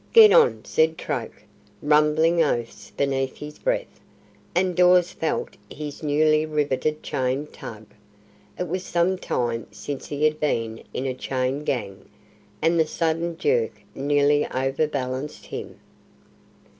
[0.13, 1.43] "Get on!" said Troke,
[1.79, 3.99] rumbling oaths beneath his breath,
[4.55, 7.85] and Dawes felt his newly riveted chain tug.
[8.57, 12.09] It was some time since he had been in a chain gang,
[12.63, 15.79] and the sudden jerk nearly overbalanced him.